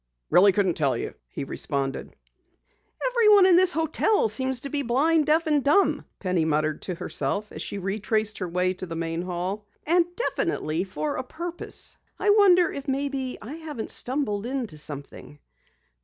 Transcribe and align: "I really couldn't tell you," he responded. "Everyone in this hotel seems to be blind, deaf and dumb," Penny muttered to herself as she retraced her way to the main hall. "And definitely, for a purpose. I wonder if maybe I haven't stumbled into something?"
"I 0.01 0.27
really 0.31 0.51
couldn't 0.51 0.73
tell 0.77 0.97
you," 0.97 1.13
he 1.27 1.43
responded. 1.43 2.15
"Everyone 3.11 3.45
in 3.45 3.55
this 3.55 3.71
hotel 3.73 4.27
seems 4.27 4.61
to 4.61 4.71
be 4.71 4.81
blind, 4.81 5.27
deaf 5.27 5.45
and 5.45 5.63
dumb," 5.63 6.05
Penny 6.17 6.43
muttered 6.43 6.81
to 6.81 6.95
herself 6.95 7.51
as 7.51 7.61
she 7.61 7.77
retraced 7.77 8.39
her 8.39 8.49
way 8.49 8.73
to 8.73 8.87
the 8.87 8.95
main 8.95 9.21
hall. 9.21 9.67
"And 9.85 10.07
definitely, 10.15 10.85
for 10.85 11.17
a 11.17 11.23
purpose. 11.23 11.97
I 12.17 12.31
wonder 12.31 12.71
if 12.73 12.87
maybe 12.87 13.37
I 13.43 13.53
haven't 13.57 13.91
stumbled 13.91 14.47
into 14.47 14.75
something?" 14.79 15.37